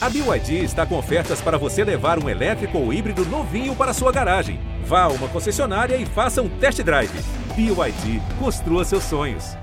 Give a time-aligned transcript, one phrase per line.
[0.00, 4.12] A BYD está com ofertas para você levar um elétrico ou híbrido novinho para sua
[4.12, 4.60] garagem.
[4.84, 7.10] Vá a uma concessionária e faça um test drive.
[7.56, 9.56] BYD, construa seus sonhos.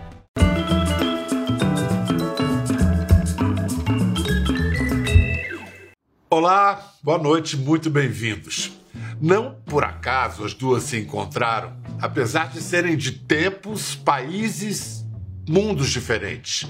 [6.29, 8.73] Olá, boa noite, muito bem-vindos.
[9.21, 11.71] Não por acaso as duas se encontraram,
[12.01, 15.04] apesar de serem de tempos, países,
[15.47, 16.67] mundos diferentes.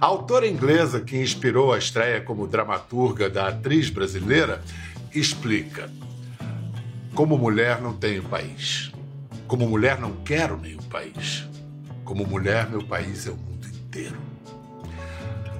[0.00, 4.62] A autora inglesa que inspirou a estreia como dramaturga da atriz brasileira
[5.14, 5.90] explica:
[7.14, 8.92] Como mulher não tenho país.
[9.46, 11.48] Como mulher não quero nenhum país.
[12.04, 14.27] Como mulher, meu país é o mundo inteiro.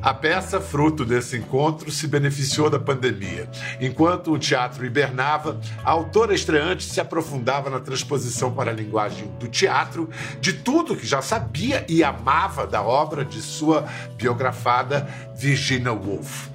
[0.01, 3.49] A peça, fruto desse encontro, se beneficiou da pandemia.
[3.81, 9.49] Enquanto o teatro hibernava, a autora estreante se aprofundava na transposição para a linguagem do
[9.49, 10.09] teatro
[10.41, 16.49] de tudo que já sabia e amava da obra de sua biografada Virginia Woolf.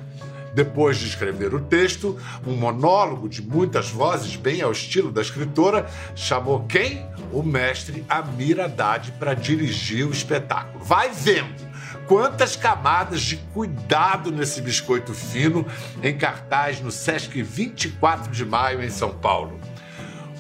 [0.54, 5.88] Depois de escrever o texto, um monólogo de muitas vozes, bem ao estilo da escritora,
[6.16, 7.06] chamou quem?
[7.32, 10.84] O mestre Amir Haddad para dirigir o espetáculo.
[10.84, 11.63] Vai vendo!
[12.08, 15.66] Quantas camadas de cuidado nesse biscoito fino
[16.02, 19.60] em cartaz no Sesc 24 de maio em São Paulo.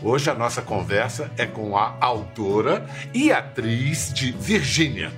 [0.01, 5.13] Hoje a nossa conversa é com a autora e atriz de Virgínia,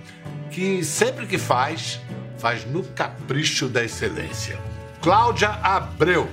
[0.51, 1.99] que sempre que faz,
[2.37, 4.59] faz no capricho da excelência.
[5.01, 6.29] Cláudia Abreu.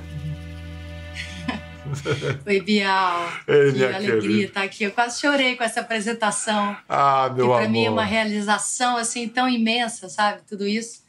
[2.47, 3.33] Oi, Bial.
[3.47, 4.85] Ei, que alegria estar aqui.
[4.85, 6.77] Eu quase chorei com essa apresentação.
[6.89, 7.59] Ah, meu que amor.
[7.59, 10.43] para mim é uma realização assim tão imensa, sabe?
[10.48, 11.03] Tudo isso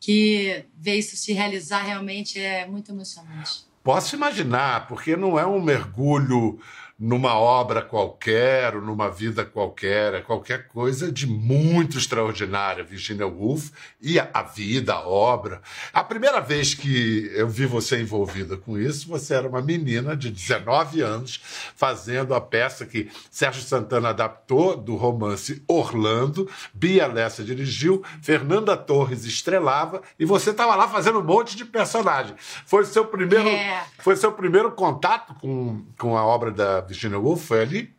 [0.00, 3.64] que ver isso se realizar realmente é muito emocionante.
[3.82, 6.58] Posso imaginar, porque não é um mergulho
[7.00, 13.70] numa obra qualquer, ou numa vida qualquer, é qualquer coisa de muito extraordinária, Virginia Woolf,
[14.02, 15.62] e a, vida, a obra.
[15.94, 20.30] A primeira vez que eu vi você envolvida com isso, você era uma menina de
[20.30, 21.40] 19 anos,
[21.74, 29.24] fazendo a peça que Sérgio Santana adaptou do romance Orlando, Bia Lessa dirigiu, Fernanda Torres
[29.24, 32.34] estrelava, e você estava lá fazendo um monte de personagem.
[32.66, 33.86] Foi seu primeiro, é.
[34.00, 37.90] foi seu primeiro contato com, com a obra da Virginia Woolf foi ali?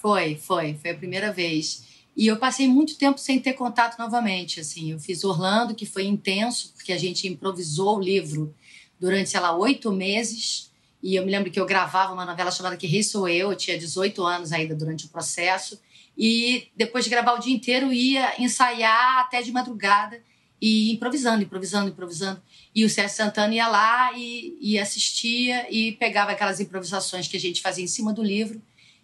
[0.00, 0.74] Foi, foi.
[0.74, 1.84] Foi a primeira vez.
[2.14, 4.60] E eu passei muito tempo sem ter contato novamente.
[4.60, 8.54] Assim, eu fiz Orlando, que foi intenso, porque a gente improvisou o livro
[9.00, 10.70] durante, sei lá, oito meses.
[11.02, 13.50] E eu me lembro que eu gravava uma novela chamada Que Rei Sou Eu.
[13.50, 15.80] Eu tinha 18 anos ainda durante o processo.
[16.16, 20.22] E depois de gravar o dia inteiro, ia ensaiar até de madrugada
[20.60, 22.42] e improvisando, improvisando, improvisando.
[22.74, 27.40] E o Sérgio Santana ia lá e, e, assistia e pegava aquelas improvisações que a
[27.40, 28.62] gente fazia em cima do livro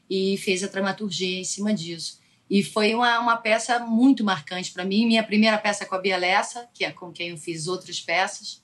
[0.08, 2.18] e fez a dramaturgia em cima disso.
[2.48, 5.06] E foi uma, uma peça muito marcante para mim.
[5.06, 8.62] Minha primeira peça com a Bia Lessa, que é com quem eu fiz outras peças.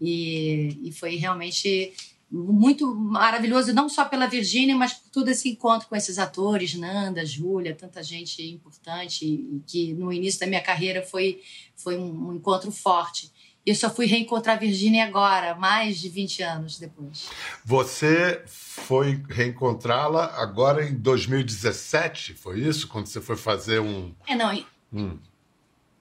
[0.00, 1.92] E, e foi realmente
[2.30, 7.26] muito maravilhoso, não só pela Virgínia, mas por todo esse encontro com esses atores, Nanda,
[7.26, 11.42] Júlia, tanta gente importante, que no início da minha carreira foi,
[11.76, 13.30] foi um, um encontro forte.
[13.64, 17.28] E eu só fui reencontrar a Virgínia agora, mais de 20 anos depois.
[17.64, 22.88] Você foi reencontrá-la agora em 2017, foi isso?
[22.88, 24.14] Quando você foi fazer um.
[24.26, 24.52] É, não.
[24.52, 25.18] Em hum.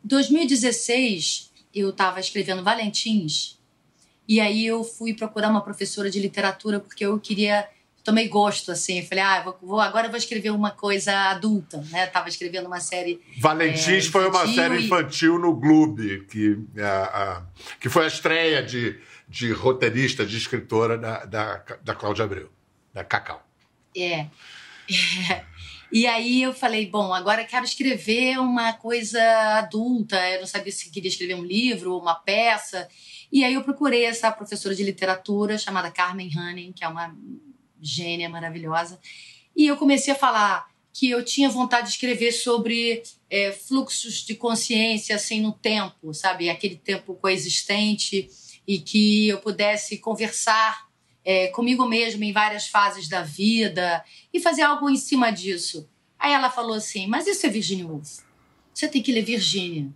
[0.03, 3.59] 2016, eu estava escrevendo Valentins
[4.30, 7.68] e aí eu fui procurar uma professora de literatura porque eu queria
[8.09, 12.08] tomei gosto assim, falei, ah, vou, vou, agora eu vou escrever uma coisa adulta, né?
[12.08, 17.44] Tava escrevendo uma série Valentins é, foi uma série infantil no Globo, que a, a,
[17.80, 22.50] que foi a estreia de, de roteirista, de escritora da, da, da Cláudia Abreu,
[22.92, 23.46] da Cacau.
[23.96, 24.25] É.
[25.31, 25.46] é.
[25.92, 29.19] E aí eu falei, bom, agora quero escrever uma coisa
[29.58, 30.16] adulta.
[30.30, 32.88] Eu não sabia se queria escrever um livro, uma peça.
[33.31, 37.12] E aí eu procurei essa professora de literatura chamada Carmen Hanning, que é uma
[37.82, 39.00] gênia maravilhosa.
[39.56, 44.36] E eu comecei a falar que eu tinha vontade de escrever sobre é, fluxos de
[44.36, 48.30] consciência assim no tempo, sabe, aquele tempo coexistente
[48.68, 50.90] e que eu pudesse conversar
[51.24, 54.04] é, comigo mesma em várias fases da vida
[54.34, 55.88] e fazer algo em cima disso.
[56.18, 58.20] Aí ela falou assim: "Mas isso é Virginia Woolf.
[58.74, 59.90] Você tem que ler Virginia".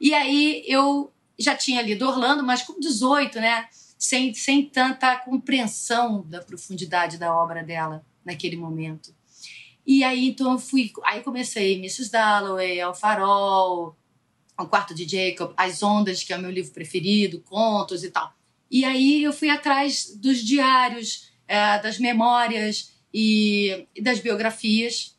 [0.00, 3.68] E aí eu já tinha lido Orlando, mas com 18, né?
[4.00, 9.14] Sem, sem tanta compreensão da profundidade da obra dela naquele momento.
[9.86, 10.90] E aí, então, eu fui.
[11.04, 12.10] Aí comecei Mrs.
[12.10, 13.94] Dalloway, Ao Farol,
[14.58, 18.34] O Quarto de Jacob, As Ondas, que é o meu livro preferido, contos e tal.
[18.70, 25.14] E aí eu fui atrás dos diários, é, das memórias e, e das biografias.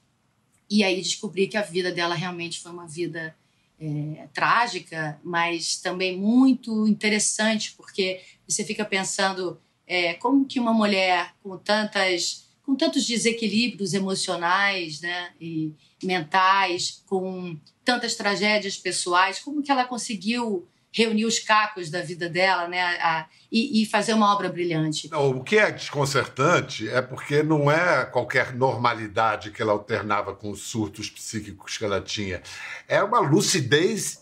[0.67, 3.35] E aí descobri que a vida dela realmente foi uma vida
[3.81, 11.33] é, trágica, mas também muito interessante, porque você fica pensando é, como que uma mulher
[11.41, 15.73] com tantas com tantos desequilíbrios emocionais né, e
[16.03, 22.67] mentais, com tantas tragédias pessoais, como que ela conseguiu reunir os cacos da vida dela
[22.67, 25.09] né, a, e, e, fazer uma obra brilhante.
[25.09, 30.51] Não, o que é desconcertante é porque não é qualquer normalidade que ela alternava com
[30.51, 32.41] os surtos psíquicos que ela tinha.
[32.87, 34.21] É uma lucidez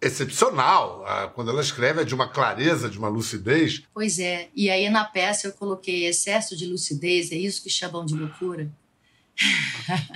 [0.00, 1.04] excepcional.
[1.34, 3.82] Quando ela escreve é de uma clareza, de uma lucidez.
[3.92, 4.48] Pois é.
[4.54, 8.70] E aí na peça eu coloquei excesso de lucidez, é isso que chamam de loucura.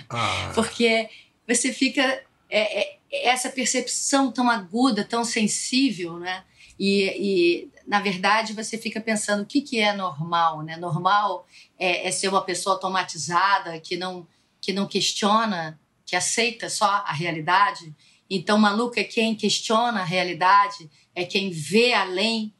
[0.08, 0.52] Ah.
[0.56, 1.08] Porque
[1.46, 2.22] você fica.
[2.48, 6.44] É, é, essa percepção tão aguda, tão sensível, né?
[6.78, 10.76] E, e, na verdade, você fica pensando o que, que é normal, né?
[10.76, 11.46] Normal
[11.78, 14.26] é, é ser uma pessoa automatizada, que não,
[14.60, 17.94] que não questiona, que aceita só a realidade.
[18.28, 22.52] Então, maluco é quem questiona a realidade, é quem vê além.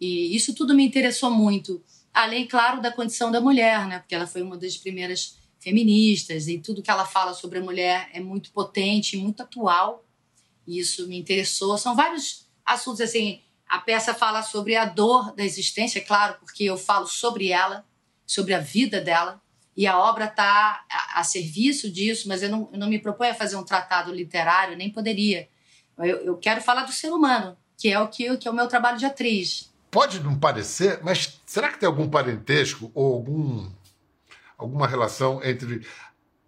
[0.00, 1.82] E isso tudo me interessou muito.
[2.12, 3.98] Além, claro, da condição da mulher, né?
[3.98, 8.08] Porque ela foi uma das primeiras feministas e tudo que ela fala sobre a mulher
[8.12, 10.04] é muito potente, muito atual.
[10.66, 11.78] E isso me interessou.
[11.78, 13.40] São vários assuntos assim.
[13.68, 17.84] A peça fala sobre a dor da existência, claro, porque eu falo sobre ela,
[18.26, 19.40] sobre a vida dela
[19.76, 23.30] e a obra está a, a, serviço disso, mas eu não, eu não, me proponho
[23.30, 25.48] a fazer um tratado literário, nem poderia.
[25.98, 28.66] Eu, eu quero falar do ser humano, que é o que, que é o meu
[28.66, 29.72] trabalho de atriz.
[29.90, 33.70] Pode não parecer, mas será que tem algum parentesco ou algum,
[34.60, 35.86] alguma relação entre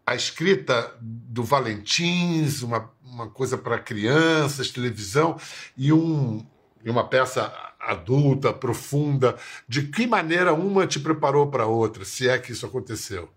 [0.07, 5.39] a escrita do Valentins, uma, uma coisa para crianças, televisão,
[5.77, 6.45] e, um,
[6.85, 9.37] e uma peça adulta, profunda,
[9.67, 13.31] de que maneira uma te preparou para outra, se é que isso aconteceu?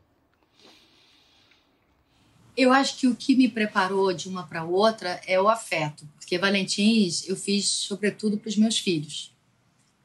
[2.58, 6.38] Eu acho que o que me preparou de uma para outra é o afeto, porque
[6.38, 9.35] Valentins eu fiz sobretudo para os meus filhos,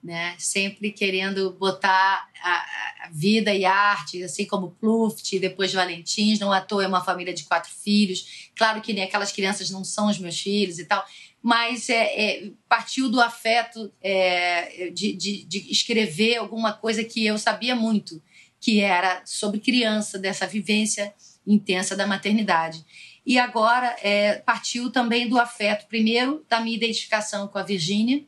[0.02, 0.35] né?
[0.38, 6.61] Sempre querendo botar a, a, vida e arte, assim como Pluft, depois Valentins, não à
[6.61, 8.50] toa é uma família de quatro filhos.
[8.56, 11.05] Claro que nem aquelas crianças não são os meus filhos e tal,
[11.43, 17.37] mas é, é, partiu do afeto é, de, de, de, escrever alguma coisa que eu
[17.38, 18.23] sabia muito,
[18.61, 21.14] que era sobre criança, dessa vivência
[21.47, 22.85] intensa da maternidade.
[23.25, 28.25] E agora é, partiu também do afeto, primeiro, da minha identificação com a Virgínia,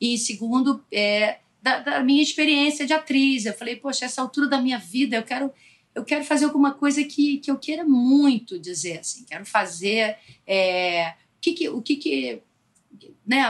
[0.00, 3.46] e segundo, é, da, da, minha experiência de atriz.
[3.46, 5.52] Eu falei, poxa, essa altura da minha vida, eu quero.
[5.94, 9.24] Eu quero fazer alguma coisa que, que eu queira muito dizer, assim.
[9.24, 12.42] Quero fazer é, o que, que o que, que
[13.26, 13.42] né,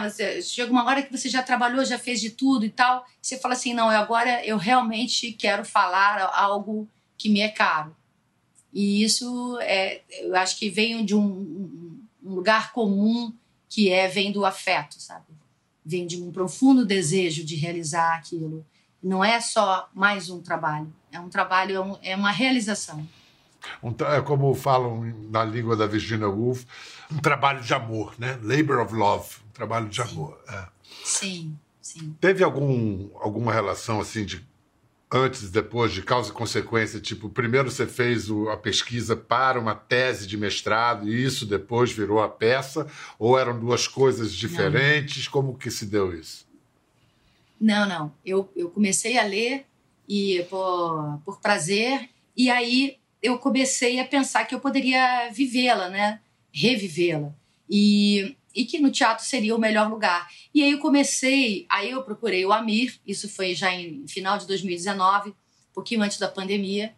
[0.42, 3.54] chega uma hora que você já trabalhou, já fez de tudo e tal, você fala
[3.54, 6.88] assim, não, agora eu realmente quero falar algo
[7.18, 7.96] que me é caro.
[8.72, 13.32] E isso, é, eu acho que vem de um, um lugar comum
[13.68, 15.24] que é vem do afeto, sabe?
[15.86, 18.66] Vem de um profundo desejo de realizar aquilo.
[19.00, 23.06] Não é só mais um trabalho, é um trabalho, é, é uma realização.
[24.12, 26.64] É como falam na língua da Virginia Woolf,
[27.10, 28.38] um trabalho de amor, né?
[28.42, 30.10] Labor of love, um trabalho de sim.
[30.10, 30.38] amor.
[30.48, 30.66] É.
[31.04, 32.16] Sim, sim.
[32.20, 34.44] Teve algum, alguma relação assim de
[35.12, 37.00] antes e depois de causa e consequência?
[37.00, 41.92] Tipo, primeiro você fez o, a pesquisa para uma tese de mestrado e isso depois
[41.92, 42.86] virou a peça?
[43.18, 45.26] Ou eram duas coisas diferentes?
[45.26, 45.32] Não.
[45.32, 46.46] Como que se deu isso?
[47.60, 48.12] Não, não.
[48.24, 49.64] Eu, eu comecei a ler
[50.08, 56.20] e por, por prazer e aí eu comecei a pensar que eu poderia vivê-la, né?
[56.52, 57.34] Revivê-la.
[57.68, 60.28] E, e que no teatro seria o melhor lugar.
[60.54, 64.46] E aí eu comecei, aí eu procurei o Amir, isso foi já em final de
[64.46, 65.34] 2019, um
[65.74, 66.96] pouquinho antes da pandemia.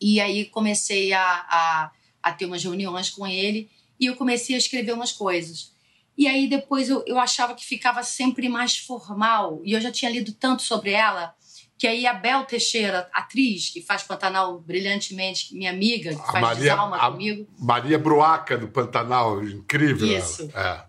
[0.00, 3.70] E aí comecei a, a, a ter umas reuniões com ele
[4.00, 5.72] e eu comecei a escrever umas coisas.
[6.18, 9.62] E aí depois eu, eu achava que ficava sempre mais formal.
[9.64, 11.34] E eu já tinha lido tanto sobre ela
[11.82, 16.40] que aí a Bel Teixeira, atriz, que faz Pantanal brilhantemente, minha amiga, que a faz
[16.40, 17.48] Maria, Desalma comigo.
[17.58, 20.06] Maria Bruaca, do Pantanal, incrível.
[20.06, 20.48] Isso.
[20.54, 20.84] É.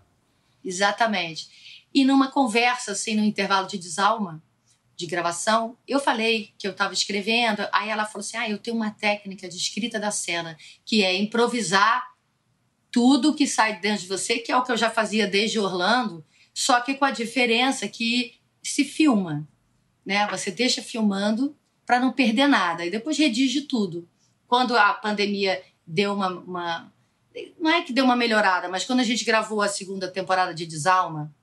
[0.64, 1.48] Exatamente.
[1.92, 4.40] E numa conversa, assim, no intervalo de Desalma,
[4.94, 8.76] de gravação, eu falei que eu estava escrevendo, aí ela falou assim, ah, eu tenho
[8.76, 12.04] uma técnica de escrita da cena, que é improvisar
[12.92, 16.24] tudo que sai dentro de você, que é o que eu já fazia desde Orlando,
[16.54, 19.44] só que com a diferença que se filma
[20.04, 20.26] né?
[20.28, 21.56] Você deixa filmando
[21.86, 24.08] para não perder nada e depois redige tudo.
[24.46, 26.92] Quando a pandemia deu uma, uma,
[27.58, 30.66] não é que deu uma melhorada, mas quando a gente gravou a segunda temporada de
[30.66, 31.34] Desalma,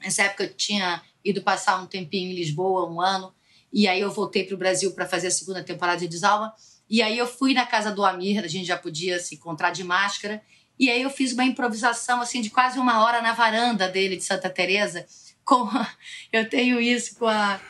[0.00, 3.32] nessa época eu tinha ido passar um tempinho em Lisboa, um ano,
[3.72, 6.52] e aí eu voltei para o Brasil para fazer a segunda temporada de Desalma.
[6.88, 9.82] E aí eu fui na casa do Amir, a gente já podia se encontrar de
[9.82, 10.42] máscara,
[10.78, 14.24] E aí eu fiz uma improvisação assim de quase uma hora na varanda dele de
[14.24, 15.06] Santa Teresa,
[15.44, 15.68] com
[16.32, 17.60] eu tenho isso com a,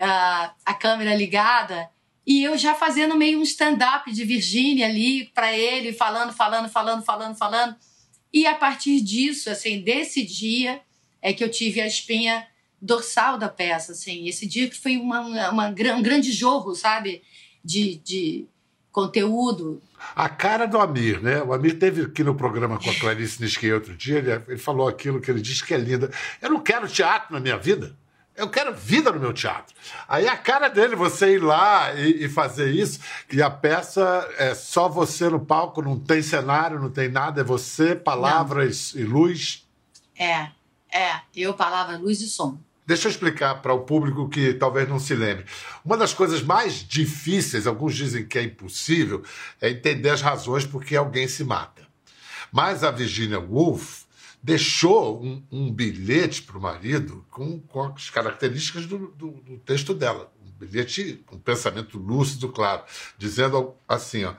[0.00, 1.88] a, a câmera ligada
[2.26, 7.02] e eu já fazendo meio um stand-up de Virgínia ali para ele, falando, falando, falando,
[7.02, 7.76] falando, falando.
[8.32, 10.80] E a partir disso, assim, desse dia
[11.20, 12.46] é que eu tive a espinha
[12.80, 14.28] dorsal da peça, assim.
[14.28, 17.22] Esse dia que foi uma, uma, um grande jogo, sabe?
[17.64, 18.46] De, de
[18.92, 19.82] conteúdo.
[20.14, 21.42] A cara do Amir, né?
[21.42, 24.88] O Amir teve aqui no programa com a Clarice Nisquet outro dia, ele, ele falou
[24.88, 26.10] aquilo que ele disse que é linda.
[26.40, 27.96] Eu não quero teatro na minha vida.
[28.40, 29.74] Eu quero vida no meu teatro.
[30.08, 32.98] Aí a cara dele, você ir lá e, e, fazer isso,
[33.30, 37.44] e a peça é só você no palco, não tem cenário, não tem nada, é
[37.44, 39.02] você, palavras não.
[39.02, 39.68] e luz.
[40.18, 40.48] É,
[40.90, 41.20] é.
[41.36, 42.58] Eu, palavra, luz e som.
[42.86, 45.44] Deixa eu explicar para o público que talvez não se lembre.
[45.84, 49.22] Uma das coisas mais difíceis, alguns dizem que é impossível,
[49.60, 51.82] é entender as razões por que alguém se mata.
[52.50, 53.99] Mas a Virginia Woolf
[54.42, 59.92] deixou um, um bilhete para o marido com, com, as características do, do, do, texto
[59.94, 60.32] dela.
[60.44, 62.82] Um bilhete com um pensamento lúcido, claro,
[63.18, 64.34] dizendo assim: ó,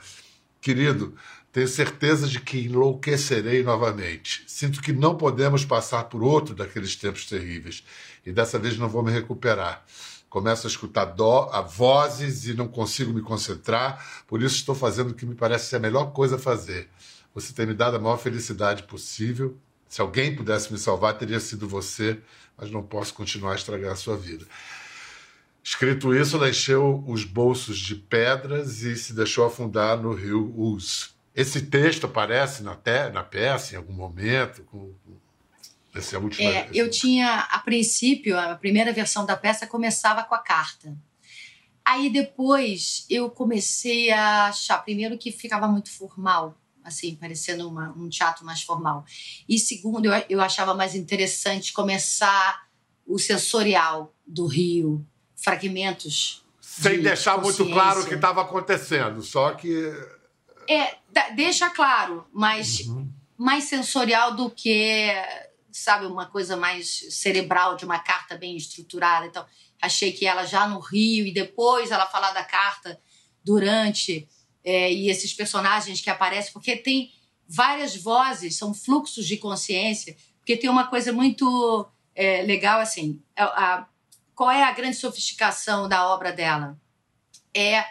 [0.59, 1.15] querido,
[1.51, 4.43] tenho certeza de que enlouquecerei novamente.
[4.47, 7.83] Sinto que não podemos passar por outro daqueles tempos terríveis
[8.25, 9.83] e dessa vez não vou me recuperar.
[10.29, 15.11] Começo a escutar dó, a vozes e não consigo me concentrar, por isso estou fazendo
[15.11, 16.89] o que me parece ser a melhor coisa a fazer.
[17.35, 19.57] Você tem me dado a maior felicidade possível.
[19.91, 22.17] Se alguém pudesse me salvar, teria sido você,
[22.57, 24.47] mas não posso continuar a estragar a sua vida.
[25.61, 31.13] Escrito isso, ela encheu os bolsos de pedras e se deixou afundar no rio Uz.
[31.35, 34.93] Esse texto aparece na, te, na peça em algum momento, com,
[35.93, 36.49] essa é a última.
[36.49, 40.97] É, eu tinha, a princípio, a primeira versão da peça começava com a carta.
[41.83, 48.09] Aí depois eu comecei a achar, primeiro, que ficava muito formal, assim, parecendo uma, um
[48.09, 49.05] teatro mais formal.
[49.47, 52.67] E segundo, eu, eu achava mais interessante começar
[53.05, 56.45] o sensorial do Rio, fragmentos.
[56.59, 59.91] Sem de deixar muito claro o que estava acontecendo, só que.
[60.69, 60.95] É,
[61.35, 63.09] deixa claro, mas uhum.
[63.37, 65.11] mais sensorial do que
[65.71, 69.25] sabe, uma coisa mais cerebral, de uma carta bem estruturada.
[69.25, 69.45] Então,
[69.81, 72.99] achei que ela já no Rio e depois ela falar da carta
[73.43, 74.27] durante
[74.63, 77.11] é, e esses personagens que aparecem, porque tem
[77.47, 83.43] várias vozes, são fluxos de consciência, porque tem uma coisa muito é, legal assim, a,
[83.43, 83.87] a,
[84.35, 86.79] qual é a grande sofisticação da obra dela?
[87.53, 87.83] É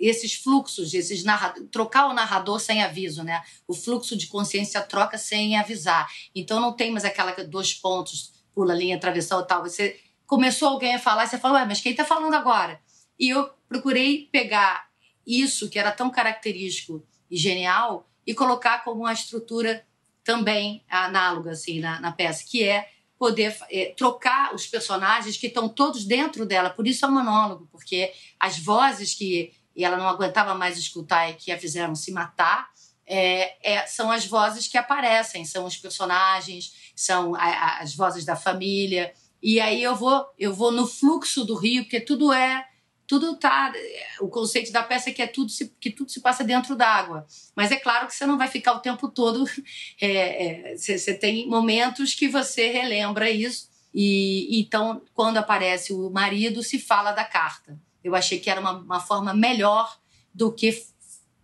[0.00, 1.22] esses fluxos, esses
[1.70, 3.40] trocar o narrador sem aviso, né?
[3.68, 6.08] O fluxo de consciência troca sem avisar.
[6.34, 9.62] Então não tem mais aquela dois pontos, pula linha, atravessou tal.
[9.62, 12.80] Você começou alguém a falar, você falou, mas quem está falando agora?
[13.18, 14.89] E eu procurei pegar
[15.30, 19.86] isso que era tão característico e genial e colocar como uma estrutura
[20.24, 25.68] também análoga assim na, na peça, que é poder é, trocar os personagens que estão
[25.68, 26.70] todos dentro dela.
[26.70, 31.34] Por isso é um monólogo, porque as vozes que ela não aguentava mais escutar e
[31.34, 32.68] que a fizeram se matar,
[33.06, 38.24] é, é, são as vozes que aparecem, são os personagens, são a, a, as vozes
[38.24, 39.12] da família.
[39.42, 42.64] E aí eu vou, eu vou no fluxo do rio, porque tudo é,
[43.10, 43.72] tudo tá,
[44.20, 47.26] o conceito da peça é que é tudo se, que tudo se passa dentro d'água.
[47.56, 49.44] Mas é claro que você não vai ficar o tempo todo,
[50.00, 53.68] é, é, você, você tem momentos que você relembra isso.
[53.92, 57.76] E então, quando aparece o marido, se fala da carta.
[58.04, 59.98] Eu achei que era uma, uma forma melhor
[60.32, 60.70] do que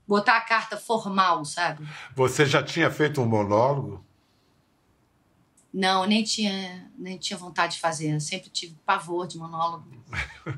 [0.06, 1.84] botar a carta formal, sabe?
[2.14, 4.05] Você já tinha feito um monólogo?
[5.76, 8.14] Não, nem tinha, nem tinha vontade de fazer.
[8.14, 9.90] Eu sempre tive pavor de monólogo.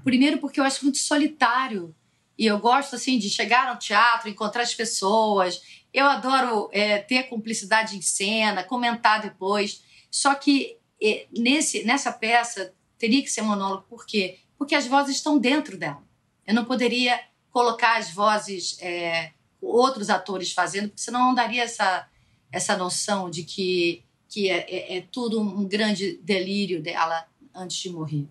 [0.05, 1.95] Primeiro porque eu acho muito solitário.
[2.39, 5.61] E eu gosto, assim, de chegar no teatro, encontrar as pessoas.
[5.93, 9.83] Eu adoro é, ter cumplicidade em cena, comentar depois.
[10.11, 13.87] Só que é, nesse, nessa peça teria que ser monólogo.
[13.89, 14.39] Por quê?
[14.59, 16.03] porque as vozes estão dentro dela.
[16.45, 17.19] Eu não poderia
[17.51, 19.33] colocar as vozes, é,
[19.63, 22.09] outros atores fazendo, porque senão não daria essa,
[22.51, 27.91] essa noção de que, que é, é, é tudo um grande delírio dela antes de
[27.91, 28.27] morrer.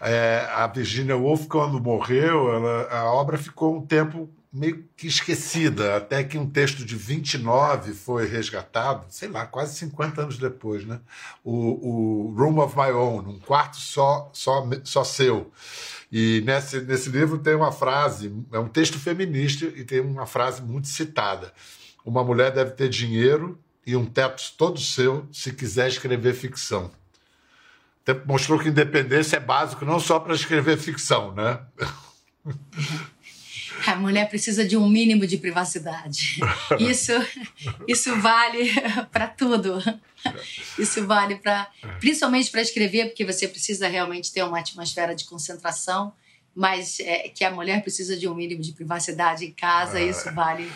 [0.00, 5.96] É, a Virginia Woolf, quando morreu, ela, a obra ficou um tempo meio que esquecida,
[5.96, 11.00] até que um texto de 29 foi resgatado, sei lá, quase 50 anos depois, né?
[11.42, 15.50] O, o Room of My Own, um quarto só, só, só seu.
[16.10, 20.60] E nesse, nesse livro tem uma frase, é um texto feminista e tem uma frase
[20.60, 21.52] muito citada.
[22.04, 26.90] Uma mulher deve ter dinheiro e um teto todo seu se quiser escrever ficção.
[28.26, 31.60] Mostrou que independência é básico não só para escrever ficção, né?
[33.86, 36.38] A mulher precisa de um mínimo de privacidade.
[36.78, 37.12] Isso,
[37.88, 38.70] isso vale
[39.10, 39.82] para tudo.
[40.78, 46.12] Isso vale para, principalmente para escrever, porque você precisa realmente ter uma atmosfera de concentração
[46.54, 50.04] mas é, que a mulher precisa de um mínimo de privacidade em casa, é.
[50.04, 50.70] isso vale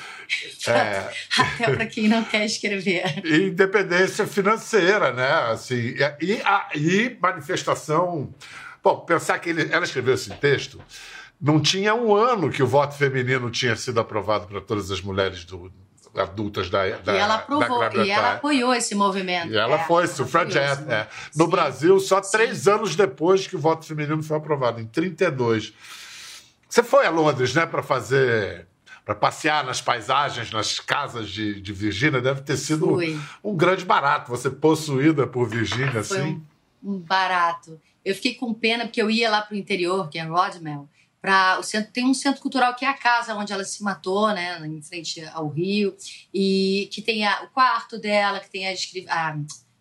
[0.69, 1.11] é.
[1.39, 3.23] até para quem não quer escrever.
[3.25, 5.31] Independência financeira, né?
[5.51, 8.33] Assim, e, a, e manifestação.
[8.83, 10.81] Bom, pensar que ele, ela escreveu esse texto,
[11.41, 15.45] não tinha um ano que o voto feminino tinha sido aprovado para todas as mulheres
[15.45, 15.71] do,
[16.19, 19.53] adultas da, da E ela aprovou, e ela apoiou esse movimento.
[19.53, 20.85] E ela é, foi sufragette.
[20.89, 21.07] É.
[21.35, 21.51] No Sim.
[21.51, 22.31] Brasil, só Sim.
[22.33, 25.73] três anos depois que o voto feminino foi aprovado, em 32.
[26.69, 28.67] Você foi a Londres, né, para fazer
[29.07, 33.85] para passear nas paisagens, nas casas de, de Virgínia, deve ter sido um, um, grande
[33.85, 34.33] barato.
[34.33, 36.43] Você possuída por Virgínia, assim.
[36.83, 37.81] Um, um, barato.
[38.05, 40.89] Eu fiquei com pena porque eu ia lá para o interior, que é Rodmel,
[41.27, 44.29] para o centro tem um centro cultural que é a casa onde ela se matou,
[44.33, 45.97] né, em frente ao rio,
[46.33, 48.75] e que tem a, o quarto dela, que tem a,
[49.09, 49.37] a,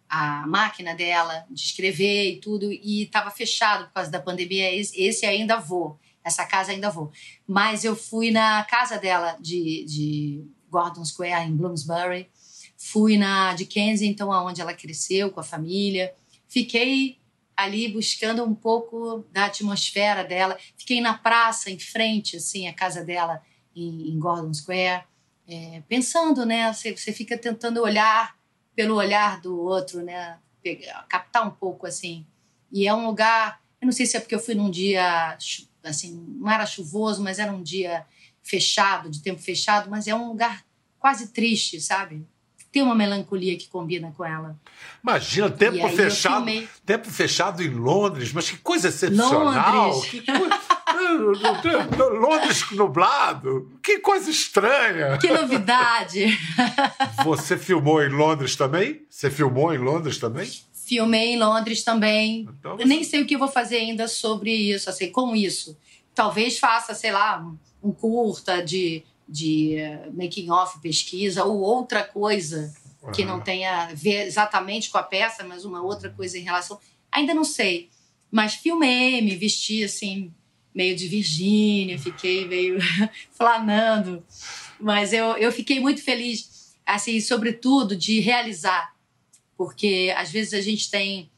[0.10, 4.74] a máquina dela de escrever e tudo, e estava fechado por causa da pandemia.
[4.74, 7.12] Esse, ainda vou, essa casa ainda vou.
[7.46, 12.28] Mas eu fui na casa dela de, de Gordon Square em Bloomsbury,
[12.76, 16.12] fui na de Kensington, onde ela cresceu com a família,
[16.48, 17.20] fiquei
[17.56, 20.58] ali buscando um pouco da atmosfera dela.
[20.78, 23.42] Fiquei na praça, em frente, assim, à casa dela
[23.76, 25.04] em, em Gordon Square,
[25.48, 26.72] é, pensando, né?
[26.72, 28.36] Você, você fica tentando olhar
[28.76, 30.38] pelo olhar do outro, né?
[30.62, 32.26] Pegar, captar um pouco, assim.
[32.72, 35.38] E é um lugar, eu não sei se é porque eu fui num dia,
[35.84, 38.06] assim, não era chuvoso, mas era um dia
[38.44, 40.66] fechado, de tempo fechado, mas é um lugar
[41.00, 42.26] quase triste, sabe?
[42.76, 44.60] Tem uma melancolia que combina com ela.
[45.02, 46.46] Imagina, tempo fechado,
[46.86, 49.94] tempo fechado em Londres, mas que coisa excepcional.
[49.94, 50.12] Londres.
[50.12, 50.60] Que coisa...
[52.20, 55.18] Londres nublado, que coisa estranha.
[55.18, 56.38] Que novidade.
[57.24, 59.04] Você filmou em Londres também?
[59.10, 60.52] Você filmou em Londres também?
[60.86, 62.42] Filmei em Londres também.
[62.60, 62.84] Então, você...
[62.84, 65.78] Nem sei o que vou fazer ainda sobre isso, assim, com isso.
[66.14, 67.42] Talvez faça, sei lá,
[67.82, 73.12] um curta de de eh, making off, pesquisa ou outra coisa uhum.
[73.12, 76.80] que não tenha a ver exatamente com a peça, mas uma outra coisa em relação.
[77.12, 77.90] Ainda não sei,
[78.32, 80.34] mas filmei, me vesti assim
[80.74, 82.78] meio de Virgínia, fiquei meio
[83.32, 84.22] flanando,
[84.80, 88.94] mas eu, eu fiquei muito feliz, assim, sobretudo de realizar,
[89.58, 91.32] porque às vezes a gente tem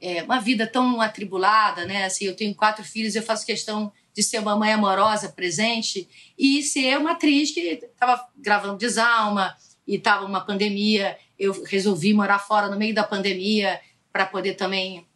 [0.00, 2.06] é, uma vida tão atribulada, né?
[2.06, 6.60] Assim, eu tenho quatro filhos, eu faço questão de ser uma mãe amorosa, presente, e
[6.60, 11.16] ser uma atriz que estava gravando Desalma e estava uma pandemia.
[11.38, 13.80] Eu resolvi morar fora no meio da pandemia
[14.12, 15.06] para poder também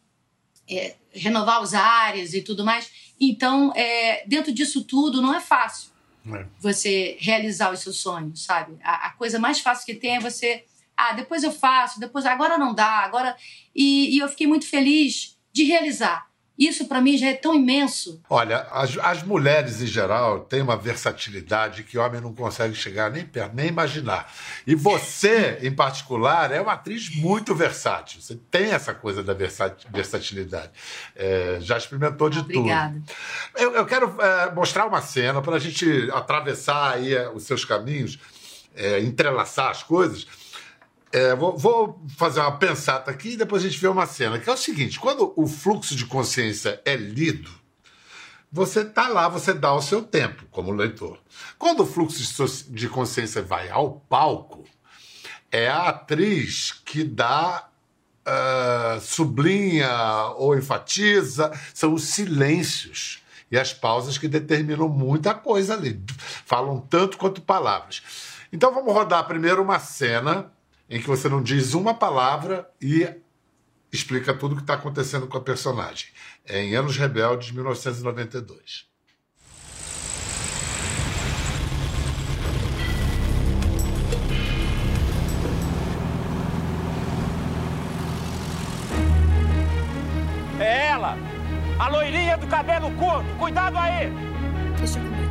[0.69, 2.89] é, renovar os ares e tudo mais.
[3.19, 5.91] Então, é, dentro disso tudo, não é fácil
[6.33, 6.45] é.
[6.61, 8.77] você realizar os seus sonhos, sabe?
[8.81, 10.63] A, a, coisa mais fácil que tem é você.
[10.95, 13.35] Ah, depois eu faço, depois agora não dá, agora.
[13.75, 16.31] E, e eu fiquei muito feliz de realizar.
[16.57, 18.21] Isso para mim já é tão imenso.
[18.29, 23.09] Olha, as, as, mulheres em geral têm uma versatilidade que o homem não consegue chegar
[23.09, 24.31] nem perto, nem imaginar.
[24.67, 28.21] E você, em particular, é uma atriz muito versátil.
[28.21, 30.71] Você tem essa coisa da versatilidade.
[31.15, 32.93] É, já experimentou de Obrigada.
[32.93, 33.63] tudo.
[33.63, 37.65] Eu, eu quero é, mostrar uma cena para a gente atravessar aí é, os seus
[37.65, 38.19] caminhos,
[38.75, 40.27] é, entrelaçar as coisas.
[41.13, 44.49] É, vou, vou, fazer uma pensata aqui e depois a gente vê uma cena, que
[44.49, 47.51] é o seguinte: quando o fluxo de consciência é lido,
[48.51, 51.19] você está lá, você dá o seu tempo como leitor.
[51.59, 54.63] Quando o fluxo de consciência vai ao palco,
[55.51, 57.69] é a atriz que dá,
[58.27, 63.21] uh, sublinha ou enfatiza, são os silêncios
[63.51, 66.03] e as pausas que determinam muita coisa ali.
[66.43, 68.01] Falam tanto quanto palavras.
[68.51, 70.51] Então vamos rodar primeiro uma cena
[70.93, 73.09] em que você não diz uma palavra e
[73.91, 76.09] explica tudo o que está acontecendo com a personagem.
[76.45, 78.85] É em Anos Rebeldes, 1992.
[90.59, 91.17] É ela!
[91.79, 93.35] A loirinha do cabelo curto!
[93.39, 94.11] Cuidado aí!
[94.77, 95.22] Deixa eu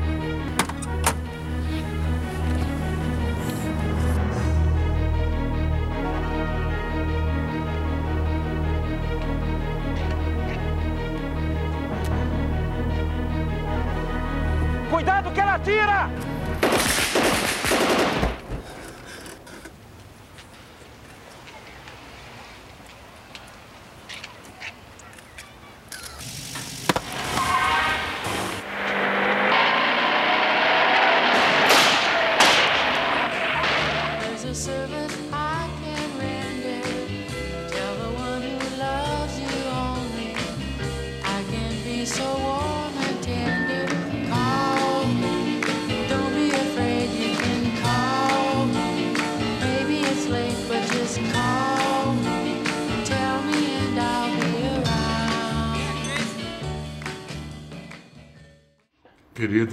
[14.92, 16.31] Cuidado que ela atira!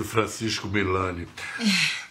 [0.09, 1.27] Francisco Milani.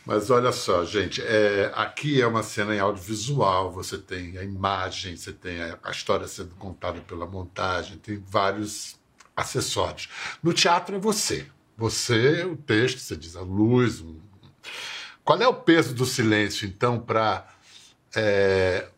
[0.06, 5.16] Mas olha só, gente, é, aqui é uma cena em audiovisual, você tem a imagem,
[5.16, 8.96] você tem a, a história sendo contada pela montagem, tem vários
[9.36, 10.08] acessórios.
[10.42, 11.46] No teatro é você.
[11.76, 14.00] Você, o texto, você diz a luz.
[14.00, 14.18] um-
[15.22, 17.46] Qual é o peso do silêncio, então, para.
[18.16, 18.88] é,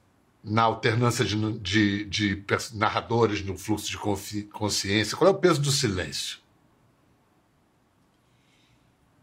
[0.43, 3.99] na alternância de, de- de narradores no fluxo de
[4.49, 6.39] consciência, qual é o peso do silêncio?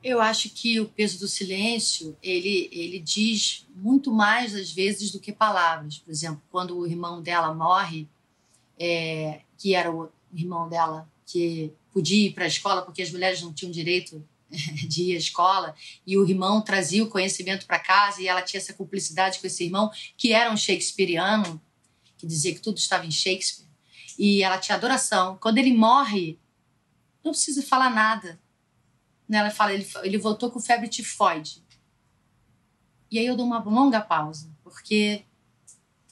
[0.07, 5.19] Eu acho que o peso do silêncio, ele, ele diz muito mais às vezes do
[5.19, 5.97] que palavras.
[5.97, 8.07] Por exemplo, quando o irmão dela morre,
[8.79, 13.41] é, que era o irmão dela que podia ir para a escola porque as mulheres
[13.41, 14.25] não tinham direito
[14.87, 18.61] de ir à escola e o irmão trazia o conhecimento para casa e ela tinha
[18.61, 21.61] essa cumplicidade com esse irmão que era um shakespeariano
[22.17, 23.67] que dizia que tudo estava em Shakespeare
[24.17, 25.37] e ela tinha adoração.
[25.41, 26.39] Quando ele morre,
[27.21, 28.39] não precisa falar nada
[29.27, 31.63] né, ela fala, ele, ele voltou com febre tifoide.
[33.09, 35.23] E aí eu dou uma longa pausa, porque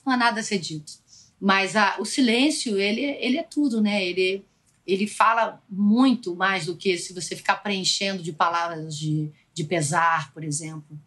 [0.05, 0.93] não há nada a ser dito.
[1.39, 4.03] Mas a, o silêncio, ele, ele é tudo, né?
[4.03, 4.45] Ele,
[4.87, 10.31] ele fala muito mais do que se você ficar preenchendo de palavras de, de pesar,
[10.33, 10.97] por exemplo.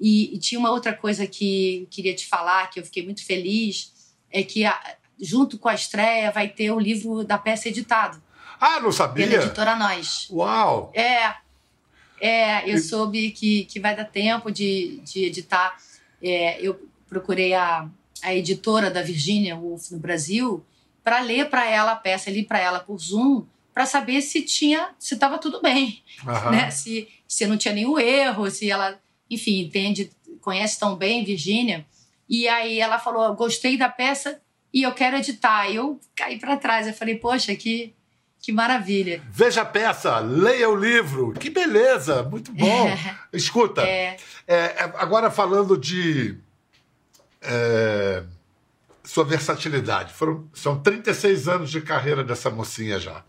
[0.00, 3.92] E, e tinha uma outra coisa que queria te falar, que eu fiquei muito feliz,
[4.30, 8.22] é que a- junto com a estreia vai ter o livro da peça editado,
[8.60, 9.26] Ah, não pela sabia?
[9.36, 10.28] editora Nós.
[10.30, 10.92] Uau!
[10.94, 11.34] É,
[12.24, 15.76] é, eu soube que, que vai dar tempo de, de editar.
[16.22, 17.86] É, eu procurei a,
[18.22, 20.64] a editora da Virginia Woolf no Brasil
[21.02, 24.94] para ler para ela a peça, li para ela por Zoom, para saber se tinha,
[24.98, 26.50] se estava tudo bem, Aham.
[26.50, 26.70] né?
[26.70, 30.10] Se, se não tinha nenhum erro, se ela, enfim, entende,
[30.40, 31.84] conhece tão bem Virginia.
[32.26, 34.40] E aí ela falou: gostei da peça
[34.72, 35.68] e eu quero editar.
[35.68, 37.92] E eu caí para trás, eu falei: poxa, que,
[38.44, 39.22] que maravilha.
[39.30, 41.32] Veja a peça, leia o livro.
[41.32, 42.98] Que beleza, muito bom.
[43.32, 44.16] Escuta, É.
[44.46, 46.36] é, é, agora falando de
[47.40, 48.22] é,
[49.02, 50.12] sua versatilidade.
[50.12, 53.22] Foram, são 36 anos de carreira dessa mocinha já.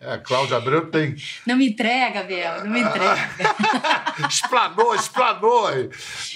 [0.00, 1.14] É, Cláudia Abreu tem.
[1.46, 3.30] Não me entrega, Bel, não me entrega.
[4.28, 5.68] Explanou, explanou.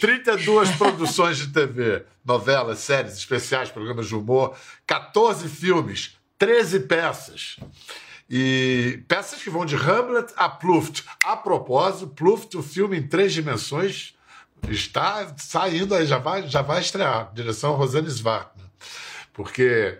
[0.00, 7.56] 32 produções de TV, novelas, séries, especiais, programas de humor, 14 filmes, 13 peças.
[8.28, 11.04] E peças que vão de Hamlet a Pluft.
[11.24, 14.14] A propósito, Pluft, o filme em três dimensões,
[14.68, 17.32] está saindo aí, já vai, já vai estrear.
[17.32, 18.66] Direção Rosane Svartman.
[19.32, 19.98] Porque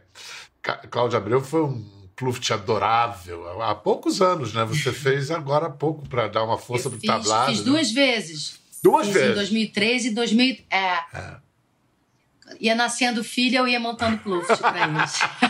[0.91, 1.85] Cláudia Abreu foi um
[2.17, 3.63] Pluft adorável.
[3.63, 4.65] Há poucos anos, né?
[4.65, 7.51] Você fez agora há pouco para dar uma força pro fiz, tablado.
[7.51, 7.65] fiz né?
[7.65, 8.59] duas vezes.
[8.83, 9.31] Duas fiz vezes.
[9.31, 10.59] em 2013 e 2000.
[10.71, 11.37] É.
[12.61, 15.21] Ia nascendo filha, eu ia montando Pluft pra eles.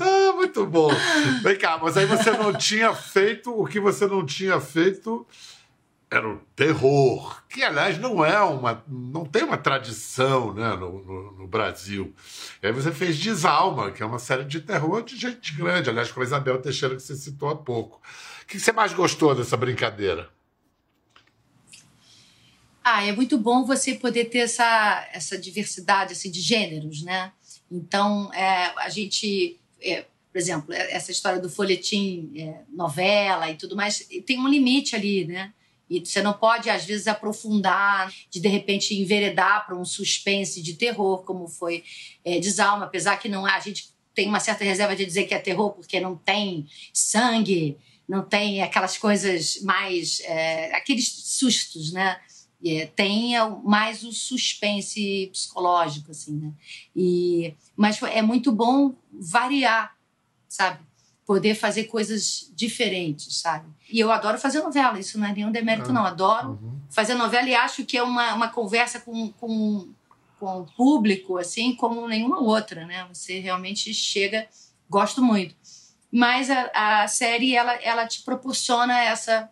[0.00, 0.90] Ah, muito bom.
[1.42, 5.26] Vem cá, mas aí você não tinha feito o que você não tinha feito
[6.12, 11.32] era o terror, que aliás não é uma, não tem uma tradição, né, no, no,
[11.38, 12.14] no Brasil.
[12.62, 16.12] E aí você fez Desalma, que é uma série de terror de gente grande, aliás
[16.12, 17.98] com a Isabel Teixeira que você citou há pouco.
[18.42, 20.28] O que você mais gostou dessa brincadeira?
[22.84, 27.32] Ah, é muito bom você poder ter essa, essa diversidade assim, de gêneros, né?
[27.72, 33.54] Então, é, a gente, é, por exemplo, é- essa história do folhetim, é, novela e
[33.56, 35.52] tudo mais, tem um limite ali, né?
[35.88, 40.74] E você não pode, às vezes, aprofundar, de de repente enveredar para um suspense de
[40.74, 41.82] terror, como foi
[42.24, 45.34] é, Desalma, apesar que não há, a gente tem uma certa reserva de dizer que
[45.34, 50.20] é terror, porque não tem sangue, não tem aquelas coisas mais.
[50.20, 52.20] é, aqueles sustos, né?
[52.64, 53.32] É, tem
[53.64, 56.52] mais o suspense psicológico, assim, né?
[56.94, 59.96] E, mas é muito bom variar,
[60.48, 60.80] sabe?
[61.26, 63.66] Poder fazer coisas diferentes, sabe?
[63.90, 66.04] E eu adoro fazer novela, isso não é nenhum demérito, não.
[66.04, 66.58] Adoro
[66.90, 69.88] fazer novela e acho que é uma, uma conversa com, com,
[70.38, 73.06] com o público, assim, como nenhuma outra, né?
[73.12, 74.46] Você realmente chega,
[74.88, 75.54] gosto muito.
[76.12, 79.50] Mas a, a série, ela, ela te proporciona essa,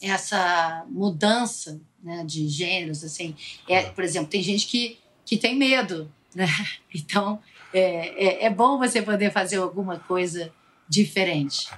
[0.00, 3.34] essa mudança né, de gêneros, assim.
[3.68, 6.48] É, por exemplo, tem gente que, que tem medo, né?
[6.94, 7.40] Então,
[7.72, 10.52] é, é, é bom você poder fazer alguma coisa
[10.88, 11.68] diferente.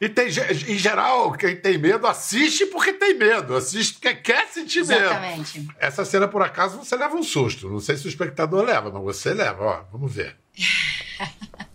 [0.00, 4.86] E tem, em geral, quem tem medo assiste porque tem medo, assiste porque quer sentir
[4.86, 5.04] medo.
[5.04, 5.68] Exatamente.
[5.78, 7.68] Essa cena, por acaso, você leva um susto.
[7.68, 9.62] Não sei se o espectador leva, mas você leva.
[9.62, 10.36] Ó, vamos ver.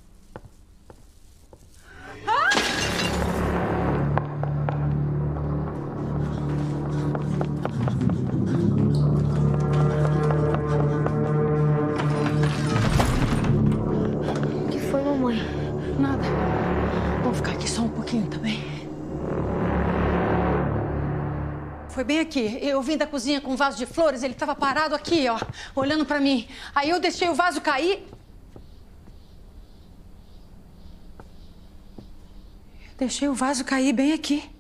[22.27, 22.59] aqui.
[22.61, 25.39] Eu vim da cozinha com um vaso de flores, ele tava parado aqui, ó,
[25.75, 26.47] olhando pra mim.
[26.75, 28.05] Aí eu deixei o vaso cair.
[32.97, 34.56] Deixei o vaso cair bem aqui.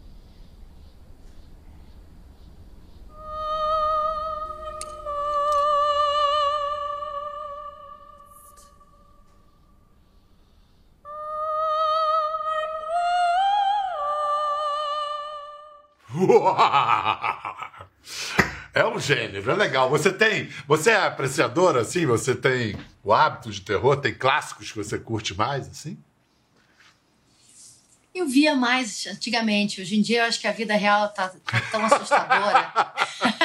[19.07, 19.89] Gênero, é legal.
[19.89, 22.05] Você tem, você é apreciadora assim?
[22.05, 23.97] Você tem o hábito de terror?
[23.97, 25.97] Tem clássicos que você curte mais assim?
[28.13, 29.79] Eu via mais antigamente.
[29.79, 32.73] Hoje em dia eu acho que a vida real tá, tá tão assustadora.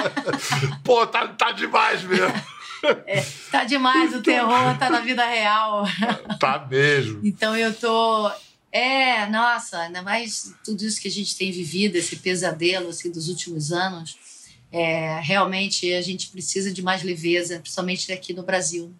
[0.83, 2.33] Pô, tá, tá demais mesmo.
[3.51, 5.85] tá demais, o terror tá na vida real.
[6.41, 7.21] Tá mesmo.
[7.23, 8.31] Então eu tô.
[8.73, 13.29] É, nossa, ainda mais tudo isso que a gente tem vivido, esse pesadelo assim, dos
[13.29, 14.17] últimos anos.
[14.73, 18.93] É, realmente a gente precisa de mais leveza, principalmente aqui no Brasil.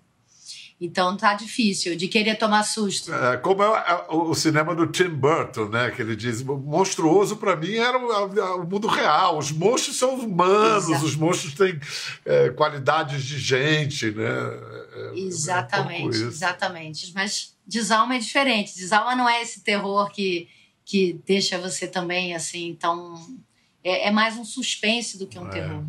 [0.81, 3.15] Então tá difícil de querer tomar susto.
[3.15, 5.93] É, como é, é o o cinema do Tim Burton, né?
[5.93, 9.39] Que ele diz: monstruoso pra mim era o, o mundo real.
[9.39, 11.79] Os monstros são humanos, os monstros têm
[12.25, 14.25] é, qualidades de gente, né?
[14.25, 17.13] É- é um Exatamente, exatamente.
[17.15, 18.75] Mas Desalma é diferente.
[18.75, 20.49] Desalma não é esse terror que,
[20.85, 23.15] que deixa você também assim tão.
[23.85, 25.83] É, é mais um suspense do que um terror.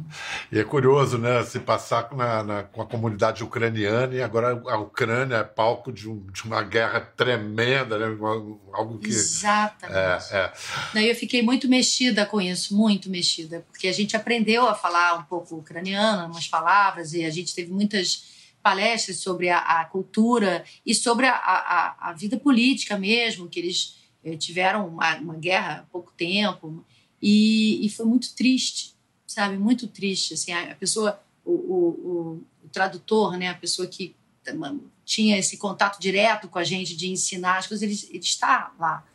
[0.51, 1.43] E é curioso, né?
[1.43, 6.09] Se passar na, na- com a comunidade ucraniana e agora a Ucrânia é palco de,
[6.09, 8.05] um- de uma guerra tremenda, né?
[8.73, 9.09] Algo que.
[9.09, 10.33] Exatamente.
[10.33, 10.53] É, é.
[10.93, 15.13] Daí eu fiquei muito mexida com isso, muito mexida, porque a gente aprendeu a falar
[15.19, 18.31] um pouco ucraniano, umas palavras, e a gente teve muitas
[18.63, 23.97] palestras sobre a, a cultura e sobre a, a, a vida política mesmo, que eles
[24.23, 26.83] eh, tiveram uma, uma guerra há pouco tempo,
[27.25, 28.93] e, e foi muito triste,
[29.25, 29.57] sabe?
[29.57, 30.33] Muito triste.
[30.33, 33.47] Assim, a, pessoa, o, o, o, tradutor, né?
[33.47, 34.13] a pessoa que
[35.05, 39.05] tinha esse contato direto com a gente de ensinar as coisas, ele, ele está lá.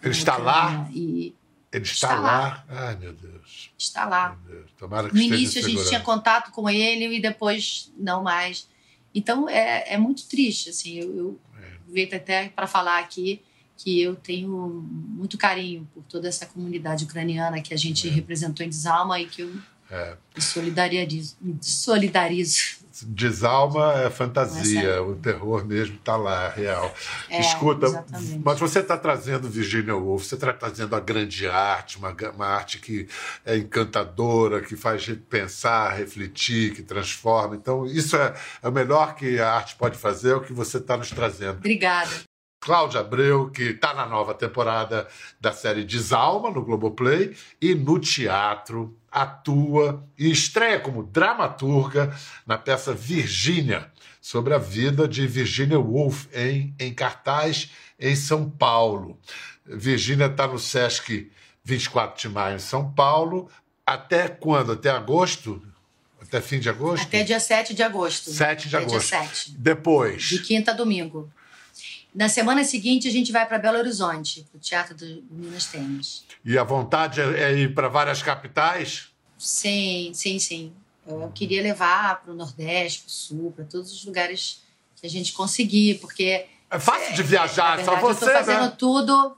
[0.00, 0.88] Ele está lá?
[0.94, 1.34] E
[1.72, 2.64] Ele está, Está lá.
[2.68, 3.70] Ai, meu Deus.
[3.76, 4.38] está lá.
[4.46, 4.70] Deus.
[4.78, 8.68] Tomara que No início a gente tinha contato com ele e depois não mais.
[9.12, 10.98] Então é, é muito triste, assim.
[11.00, 11.78] Eu, eu É.
[11.88, 13.42] veio até para falar aqui
[13.76, 18.68] que eu tenho muito carinho por toda essa comunidade ucraniana que a gente representou em
[18.68, 19.52] Desalma e que eu
[19.90, 20.16] É.
[20.34, 21.36] me solidarizo.
[21.60, 22.84] Solidarizo.
[23.02, 26.94] Desalma é fantasia, Essa- o terror mesmo está lá, real.
[27.28, 28.40] É, Escuta, exatamente.
[28.42, 32.78] mas você está trazendo Virginia Woolf, você está trazendo a grande arte, uma, uma arte
[32.78, 33.06] que
[33.44, 37.54] é encantadora, que faz pensar, refletir, que transforma.
[37.54, 40.78] Então, isso é, é o melhor que a arte pode fazer, é o que você
[40.78, 41.58] está nos trazendo.
[41.58, 42.10] Obrigada.
[42.66, 45.06] Cláudia Abreu, que está na nova temporada
[45.40, 52.12] da série Desalma, no Globoplay, e no teatro atua e estreia como dramaturga
[52.44, 53.88] na peça Virgínia,
[54.20, 59.16] sobre a vida de Virginia Woolf em, em cartaz em São Paulo.
[59.64, 61.30] Virgínia está no Sesc
[61.62, 63.48] 24 de maio em São Paulo.
[63.86, 64.72] Até quando?
[64.72, 65.62] Até agosto?
[66.20, 67.04] Até fim de agosto?
[67.04, 68.32] Até dia 7 de agosto.
[68.32, 69.08] 7 de Até agosto.
[69.08, 69.52] Dia 7.
[69.52, 70.24] Depois.
[70.24, 71.30] De quinta a domingo.
[72.16, 76.24] Na semana seguinte, a gente vai para Belo Horizonte, para o Teatro do Minas Tênis.
[76.42, 79.08] E a vontade é é ir para várias capitais?
[79.38, 80.72] Sim, sim, sim.
[81.06, 84.62] Eu queria levar para o Nordeste, para o Sul, para todos os lugares
[84.98, 88.62] que a gente conseguir, porque É fácil de viajar, verdade só eu você, tô fazendo
[88.64, 88.74] né?
[88.78, 89.36] tudo.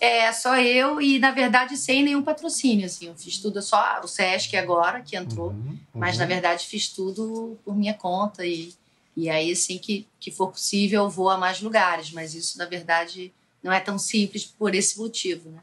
[0.00, 2.84] É só eu e, na verdade, sem nenhum patrocínio.
[2.86, 3.06] Assim.
[3.06, 5.50] Eu fiz tudo só o Sesc agora, que entrou.
[5.50, 8.44] Uhum, Mas, na verdade, fiz tudo por minha conta.
[8.44, 8.74] E,
[9.16, 12.10] e aí, assim que, que for possível, eu vou a mais lugares.
[12.10, 15.60] Mas isso, na verdade, não é tão simples por esse motivo, né?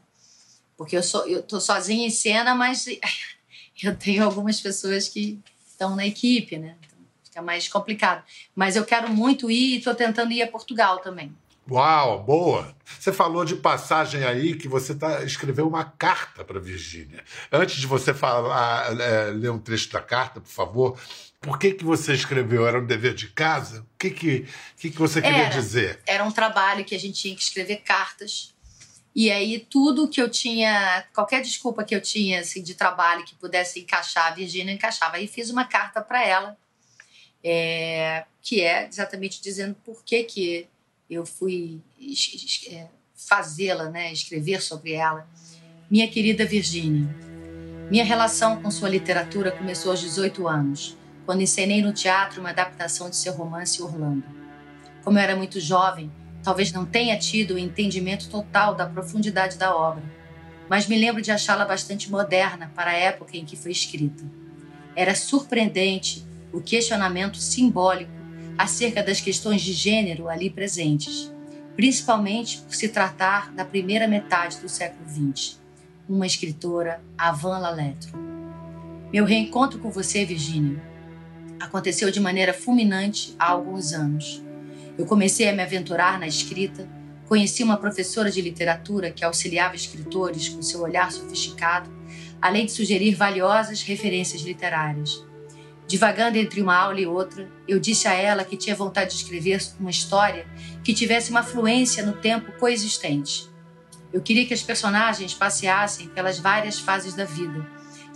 [0.76, 2.86] Porque eu, sou, eu tô sozinha em cena, mas
[3.80, 5.38] eu tenho algumas pessoas que
[5.68, 6.76] estão na equipe, né?
[6.80, 8.24] Então, fica mais complicado.
[8.56, 11.32] Mas eu quero muito ir e estou tentando ir a Portugal também.
[11.70, 12.74] Uau, boa.
[12.84, 17.24] Você falou de passagem aí que você tá, escreveu uma carta para Virgínia.
[17.50, 20.98] Antes de você falar, é, ler um trecho da carta, por favor,
[21.44, 22.66] por que, que você escreveu?
[22.66, 23.82] Era um dever de casa?
[23.82, 25.50] O que, que, que, que você queria Era.
[25.50, 26.00] dizer?
[26.06, 28.54] Era um trabalho que a gente tinha que escrever cartas.
[29.14, 33.34] E aí, tudo que eu tinha, qualquer desculpa que eu tinha assim, de trabalho que
[33.34, 35.18] pudesse encaixar, a Virgínia encaixava.
[35.18, 36.56] Aí fiz uma carta para ela,
[37.42, 40.66] é, que é exatamente dizendo por que, que
[41.10, 41.80] eu fui
[42.70, 45.28] é, fazê-la, né, escrever sobre ela.
[45.90, 47.06] Minha querida Virgínia,
[47.90, 53.08] minha relação com sua literatura começou aos 18 anos, quando encenei no teatro uma adaptação
[53.08, 54.24] de seu romance Orlando.
[55.02, 56.10] Como eu era muito jovem,
[56.44, 60.02] Talvez não tenha tido o entendimento total da profundidade da obra,
[60.68, 64.22] mas me lembro de achá-la bastante moderna para a época em que foi escrita.
[64.94, 68.12] Era surpreendente o questionamento simbólico
[68.58, 71.32] acerca das questões de gênero ali presentes,
[71.74, 75.58] principalmente por se tratar da primeira metade do século XX,
[76.06, 78.12] uma escritora avant la lettre.
[79.10, 80.80] Meu reencontro com você, Virginia,
[81.60, 84.42] aconteceu de maneira fulminante há alguns anos.
[84.96, 86.88] Eu comecei a me aventurar na escrita,
[87.26, 91.90] conheci uma professora de literatura que auxiliava escritores com seu olhar sofisticado,
[92.40, 95.24] além de sugerir valiosas referências literárias.
[95.86, 99.60] Divagando entre uma aula e outra, eu disse a ela que tinha vontade de escrever
[99.78, 100.46] uma história
[100.82, 103.48] que tivesse uma fluência no tempo coexistente.
[104.12, 107.66] Eu queria que as personagens passeassem pelas várias fases da vida,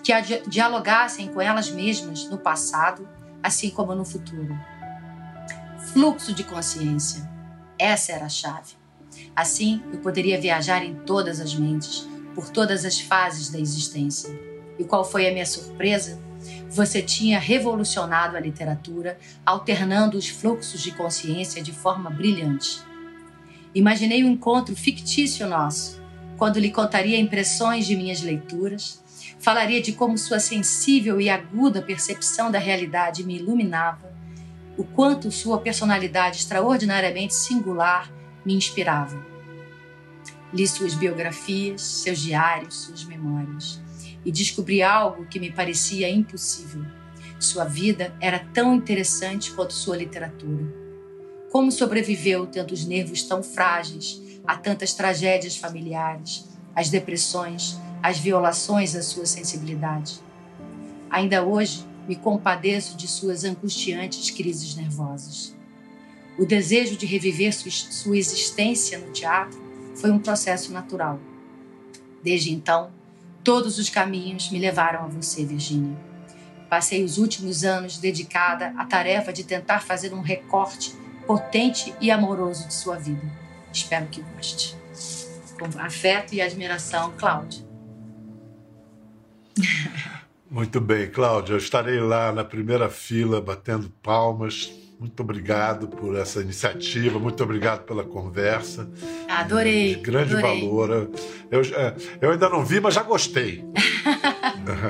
[0.03, 0.13] que
[0.47, 3.07] dialogassem com elas mesmas no passado,
[3.49, 4.57] assim como no futuro.
[5.93, 7.29] Fluxo de consciência.
[7.79, 8.75] Essa era a chave.
[9.35, 14.39] Assim, eu poderia viajar em todas as mentes, por todas as fases da existência.
[14.79, 16.21] E qual foi a minha surpresa?
[16.69, 22.81] Você tinha revolucionado a literatura, alternando os fluxos de consciência de forma brilhante.
[23.75, 26.01] Imaginei um encontro fictício nosso,
[26.37, 29.03] quando lhe contaria impressões de minhas leituras,
[29.39, 34.13] falaria de como sua sensível e aguda percepção da realidade me iluminava,
[34.77, 38.13] o quanto sua personalidade extraordinariamente singular
[38.45, 39.25] me inspirava.
[40.53, 43.81] Li suas biografias, seus diários, suas memórias
[44.25, 46.85] e descobri algo que me parecia impossível.
[47.39, 50.67] Sua vida era tão interessante quanto sua literatura.
[51.51, 58.95] Como sobreviveu tendo os nervos tão frágeis a tantas tragédias familiares, as depressões, as violações
[58.95, 60.21] à sua sensibilidade?
[61.11, 65.57] Ainda hoje me compadeço de suas angustiantes crises nervosas.
[66.39, 69.61] O desejo de reviver sua existência no teatro
[69.95, 71.19] foi um processo natural.
[72.23, 72.91] Desde então,
[73.49, 75.97] Todos os caminhos me levaram a você, Virginia.
[76.69, 80.95] Passei os últimos anos dedicada à tarefa de tentar fazer um recorte
[81.27, 83.23] potente e amoroso de sua vida.
[83.73, 84.77] Espero que goste.
[85.59, 87.68] Com afeto e admiração, Cláudia.
[90.51, 91.53] Muito bem, Cláudia.
[91.53, 97.85] Eu estarei lá na primeira fila batendo palmas muito obrigado por essa iniciativa, muito obrigado
[97.85, 98.91] pela conversa.
[99.29, 99.95] Adorei.
[99.95, 100.61] De grande adorei.
[100.61, 101.11] valor.
[101.53, 103.65] Eu, é, eu ainda não vi, mas já gostei.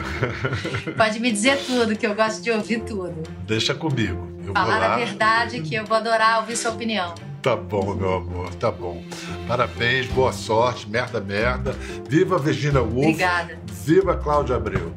[0.97, 3.23] Pode me dizer tudo, que eu gosto de ouvir tudo.
[3.47, 4.27] Deixa comigo.
[4.47, 7.15] Eu Falar a verdade, que eu vou adorar ouvir sua opinião.
[7.43, 9.05] Tá bom, meu amor, tá bom.
[9.47, 11.73] Parabéns, boa sorte, merda, merda.
[12.09, 13.09] Viva Virginia Woolf.
[13.09, 13.68] Obrigada.
[13.89, 14.93] Viva Cláudia Abreu.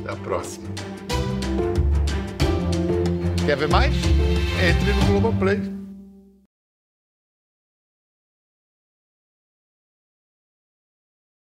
[0.00, 0.68] Até a próxima.
[3.46, 3.94] Quer ver mais?
[3.96, 5.75] Entre no Globoplay.